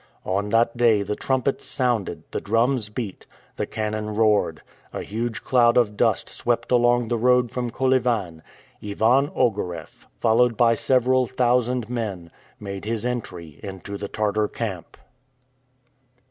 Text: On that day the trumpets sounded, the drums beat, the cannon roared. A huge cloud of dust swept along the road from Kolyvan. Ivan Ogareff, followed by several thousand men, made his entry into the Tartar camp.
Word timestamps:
On 0.25 0.49
that 0.49 0.75
day 0.75 1.03
the 1.03 1.15
trumpets 1.15 1.63
sounded, 1.63 2.23
the 2.31 2.41
drums 2.41 2.89
beat, 2.89 3.27
the 3.57 3.67
cannon 3.67 4.15
roared. 4.15 4.63
A 4.91 5.03
huge 5.03 5.43
cloud 5.43 5.77
of 5.77 5.95
dust 5.95 6.27
swept 6.27 6.71
along 6.71 7.09
the 7.09 7.19
road 7.19 7.51
from 7.51 7.69
Kolyvan. 7.69 8.41
Ivan 8.83 9.27
Ogareff, 9.35 10.07
followed 10.19 10.57
by 10.57 10.73
several 10.73 11.27
thousand 11.27 11.87
men, 11.87 12.31
made 12.59 12.83
his 12.83 13.05
entry 13.05 13.59
into 13.61 13.95
the 13.95 14.07
Tartar 14.07 14.47
camp. 14.47 14.97